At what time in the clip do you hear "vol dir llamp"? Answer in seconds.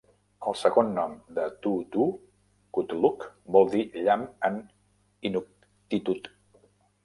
3.57-4.27